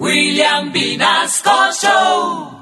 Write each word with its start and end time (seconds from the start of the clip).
William 0.00 0.72
Vinasco 0.72 1.50
Show. 1.78 2.56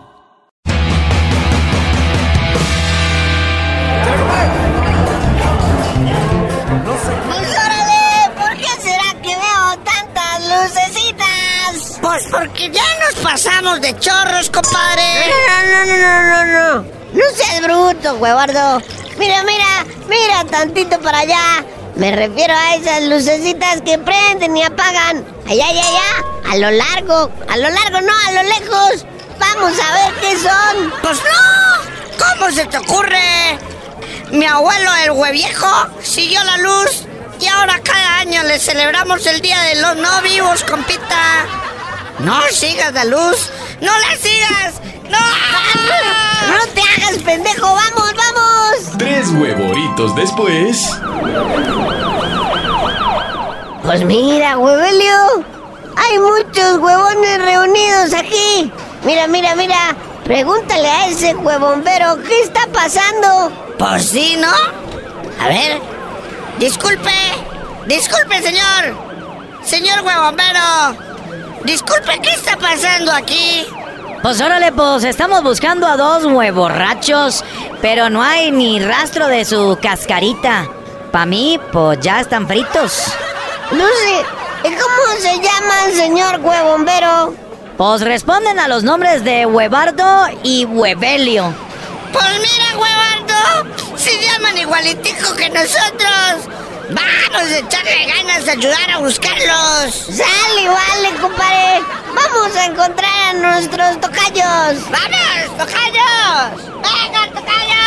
Pues 7.28 7.48
órale, 7.48 8.30
¿por 8.34 8.56
qué 8.56 8.66
será 8.82 9.22
que 9.22 9.36
veo 9.36 9.78
tantas 9.84 10.48
lucecitas? 10.48 11.98
Pues 12.02 12.26
porque 12.28 12.70
ya 12.70 12.82
nos 13.06 13.14
pasamos 13.22 13.80
de 13.82 13.96
chorros, 14.00 14.50
compadre. 14.50 15.02
No, 15.28 15.62
no, 15.70 15.84
no, 15.84 15.96
no, 15.96 16.22
no, 16.22 16.44
no. 16.44 16.90
No 17.12 17.24
seas 17.36 17.62
bruto, 17.62 18.16
huevardo. 18.16 18.82
Mira, 19.16 19.44
mira, 19.44 19.86
mira 20.08 20.44
tantito 20.50 20.98
para 20.98 21.20
allá. 21.20 21.64
Me 21.94 22.10
refiero 22.10 22.54
a 22.54 22.74
esas 22.74 23.04
lucecitas 23.04 23.80
que 23.82 23.96
prenden 23.98 24.56
y 24.56 24.62
apagan. 24.64 25.24
Allá, 25.48 25.66
allá, 25.68 25.80
allá. 25.80 26.50
A 26.50 26.56
lo 26.56 26.70
largo. 26.70 27.30
A 27.48 27.56
lo 27.56 27.70
largo, 27.70 28.00
no, 28.02 28.12
a 28.26 28.32
lo 28.32 28.42
lejos. 28.42 29.06
Vamos 29.38 29.72
a 29.80 29.94
ver 29.94 30.14
qué 30.20 30.36
son. 30.36 30.92
Pues 31.02 31.18
no. 31.18 32.26
¿Cómo 32.26 32.50
se 32.50 32.66
te 32.66 32.78
ocurre? 32.78 33.58
Mi 34.30 34.44
abuelo, 34.44 34.90
el 35.04 35.12
hueviejo, 35.12 35.88
siguió 36.02 36.42
la 36.44 36.58
luz 36.58 37.06
y 37.40 37.46
ahora 37.46 37.80
cada 37.82 38.18
año 38.18 38.42
le 38.42 38.58
celebramos 38.58 39.24
el 39.26 39.40
Día 39.40 39.60
de 39.62 39.76
los 39.76 39.96
No 39.96 40.20
Vivos, 40.22 40.64
compita. 40.64 41.46
No 42.18 42.42
sigas 42.50 42.92
la 42.92 43.04
luz. 43.04 43.50
No 43.80 43.92
la 43.98 44.16
sigas. 44.16 44.74
No. 45.08 45.18
No 46.48 46.66
te 46.72 46.80
hagas 46.80 47.22
pendejo, 47.24 47.66
vamos, 47.74 48.14
vamos. 48.14 48.98
Tres 48.98 49.28
huevoritos 49.28 50.16
después. 50.16 50.88
Pues 53.82 54.04
mira, 54.04 54.58
huevelio. 54.58 55.44
Hay 55.96 56.18
muchos 56.18 56.78
huevones 56.78 57.42
reunidos 57.44 58.14
aquí. 58.14 58.72
Mira, 59.04 59.26
mira, 59.26 59.54
mira. 59.54 59.96
Pregúntale 60.24 60.88
a 60.88 61.06
ese 61.08 61.34
huevombero 61.34 62.22
qué 62.22 62.42
está 62.42 62.66
pasando. 62.72 63.50
Pues 63.78 64.10
sí, 64.10 64.36
¿no? 64.38 64.52
A 65.42 65.48
ver. 65.48 65.80
Disculpe. 66.58 67.10
Disculpe, 67.86 68.42
señor. 68.42 68.96
Señor 69.64 70.00
huevombero. 70.04 70.96
Disculpe, 71.64 72.20
¿qué 72.22 72.30
está 72.30 72.56
pasando 72.56 73.12
aquí? 73.12 73.66
Pues 74.22 74.40
órale, 74.40 74.72
pues 74.72 75.04
estamos 75.04 75.42
buscando 75.42 75.86
a 75.86 75.96
dos 75.96 76.24
huevorrachos, 76.24 77.44
pero 77.80 78.10
no 78.10 78.22
hay 78.22 78.50
ni 78.50 78.80
rastro 78.80 79.28
de 79.28 79.44
su 79.44 79.78
cascarita. 79.80 80.68
Pa' 81.12 81.24
mí, 81.26 81.58
pues 81.72 82.00
ya 82.00 82.20
están 82.20 82.46
fritos. 82.46 83.12
No 83.72 83.86
sé. 83.86 84.24
¿Cómo 84.62 85.20
se 85.20 85.36
llama 85.40 85.84
el 85.86 85.94
señor 85.94 86.40
huevombero? 86.40 87.34
Pues 87.76 88.00
responden 88.02 88.58
a 88.58 88.68
los 88.68 88.82
nombres 88.82 89.22
de 89.24 89.46
Huevardo 89.46 90.26
y 90.42 90.64
Huevelio. 90.64 91.54
Pues 92.12 92.24
mira, 92.40 92.76
huevardo. 92.76 93.96
Se 93.96 94.20
llaman 94.20 94.58
igualitico 94.58 95.34
que 95.36 95.48
nosotros. 95.50 96.48
Vamos 96.90 97.52
a 97.52 97.58
echarle 97.58 98.06
ganas 98.06 98.48
a 98.48 98.52
ayudar 98.52 98.90
a 98.90 98.98
buscarlos. 98.98 99.94
Sale, 99.94 100.68
vale, 100.68 101.14
compadre. 101.20 101.82
Vamos 102.14 102.56
a 102.56 102.66
encontrar 102.66 103.10
a 103.28 103.32
nuestros 103.34 104.00
tocayos. 104.00 104.90
¡Vamos, 104.90 105.58
tocayos! 105.58 106.64
¡Venga, 106.82 107.28
tocayos! 107.34 107.77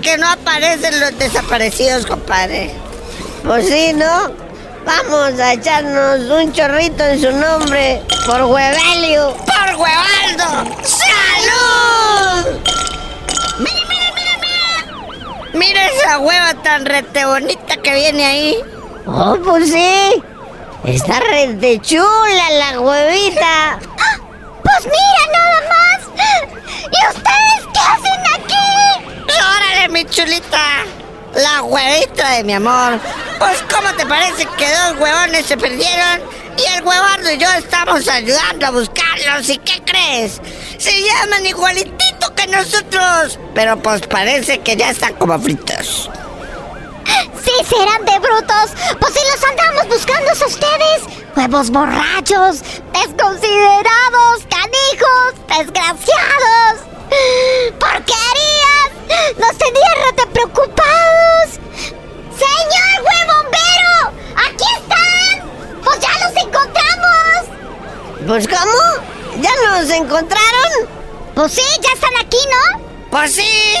Que 0.00 0.16
no 0.16 0.28
aparecen 0.28 0.98
los 1.00 1.16
desaparecidos, 1.18 2.06
compadre. 2.06 2.74
Pues 3.44 3.68
sí, 3.68 3.92
¿no? 3.92 4.32
Vamos 4.84 5.38
a 5.38 5.52
echarnos 5.52 6.20
un 6.30 6.52
chorrito 6.52 7.04
en 7.04 7.20
su 7.20 7.30
nombre 7.30 8.02
por 8.26 8.42
Huevelio. 8.42 9.36
¡Por 9.36 9.76
Huevaldo! 9.76 10.74
¡Salud! 10.82 12.58
¡Mira, 13.58 13.86
mira, 13.88 14.12
mira, 14.16 14.38
mira! 14.40 15.50
Mira 15.54 15.86
esa 15.86 16.18
hueva 16.18 16.54
tan 16.62 16.84
rete 16.84 17.24
bonita 17.26 17.76
que 17.76 17.94
viene 17.94 18.24
ahí. 18.24 18.56
Oh, 19.06 19.36
pues 19.44 19.70
sí. 19.70 20.22
Está 20.84 21.20
re 21.20 21.54
de 21.54 21.80
chula 21.80 22.50
la 22.58 22.80
huevita. 22.80 23.78
Pues 24.62 24.84
mira 24.84 25.26
nada 25.32 25.60
más. 25.68 26.00
¿Y 26.90 27.06
ustedes 27.08 27.31
chulita! 30.12 30.84
La 31.34 31.62
huevita 31.62 32.28
de 32.32 32.44
mi 32.44 32.52
amor. 32.52 33.00
Pues, 33.38 33.64
¿cómo 33.74 33.92
te 33.94 34.04
parece 34.04 34.46
que 34.58 34.66
dos 34.68 35.00
huevones 35.00 35.46
se 35.46 35.56
perdieron? 35.56 36.20
Y 36.58 36.76
el 36.76 36.84
huevardo 36.84 37.32
y 37.32 37.38
yo 37.38 37.50
estamos 37.56 38.06
ayudando 38.06 38.66
a 38.66 38.70
buscarlos. 38.70 39.48
¿Y 39.48 39.56
qué 39.58 39.82
crees? 39.84 40.42
Se 40.76 40.92
llaman 41.02 41.46
igualitito 41.46 42.34
que 42.34 42.46
nosotros. 42.48 43.38
Pero 43.54 43.78
pues 43.82 44.02
parece 44.02 44.58
que 44.58 44.76
ya 44.76 44.90
están 44.90 45.14
como 45.14 45.38
fritos. 45.38 46.10
Sí, 47.42 47.52
serán 47.64 48.04
de 48.04 48.18
brutos. 48.18 48.70
Pues 49.00 49.14
si 49.14 49.20
los 49.32 49.44
andamos 49.50 49.88
buscando 49.88 50.30
a 50.30 50.46
ustedes. 50.46 51.02
Huevos 51.34 51.70
borrachos, 51.70 52.62
desconsiderados, 52.92 54.46
canijos, 54.50 55.34
desgraciados. 55.48 56.92
Pues 68.32 68.48
¿cómo? 68.48 69.42
¿Ya 69.42 69.50
nos 69.66 69.90
encontraron? 69.90 70.88
Pues 71.34 71.52
sí, 71.52 71.60
ya 71.82 71.92
están 71.92 72.16
aquí, 72.18 72.38
¿no? 72.50 72.80
Pues 73.10 73.34
sí. 73.34 73.74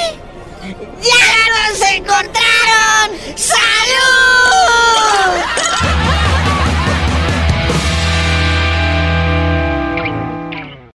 ¡Ya 1.00 1.70
nos 1.70 1.80
encontraron! 1.90 3.18
¡Salud! 3.34 3.62